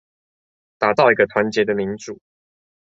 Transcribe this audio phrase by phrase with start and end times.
[0.79, 2.19] 打造一個團結的民主